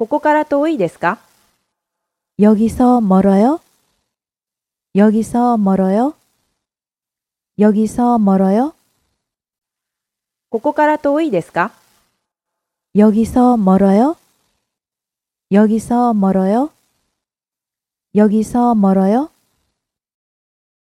[0.00, 1.18] ここから遠いですか
[2.38, 3.60] 여기서 멀어 요?
[4.96, 6.14] 여기서 멀어 요?
[7.58, 8.72] 여기서 멀어 요?
[10.48, 11.72] ここから遠いですか
[12.94, 14.16] 여기서 멀어 요?
[15.52, 16.72] 여기서 멀어 요?
[18.14, 19.28] 여기서 멀어 요?